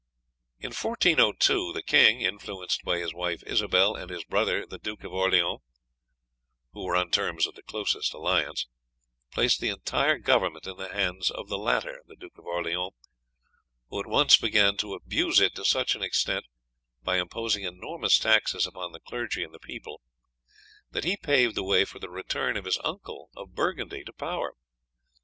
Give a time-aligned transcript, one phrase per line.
[0.59, 5.13] "In 1402 the king, influenced by his wife, Isobel, and his brother, the Duke of
[5.13, 5.59] Orleans,
[6.73, 8.65] who were on terms of the closest alliance,
[9.31, 12.01] placed the entire government in the hands of the latter,
[13.91, 16.45] who at once began to abuse it to such an extent,
[17.03, 20.01] by imposing enormous taxes upon the clergy and the people,
[20.89, 24.55] that he paved the way for the return of his uncle of Burgundy to power.